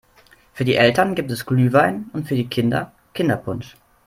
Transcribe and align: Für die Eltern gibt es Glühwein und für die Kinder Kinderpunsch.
Für 0.53 0.65
die 0.65 0.77
Eltern 0.77 1.13
gibt 1.13 1.29
es 1.29 1.45
Glühwein 1.45 2.09
und 2.13 2.27
für 2.27 2.33
die 2.33 2.47
Kinder 2.47 2.91
Kinderpunsch. 3.13 3.75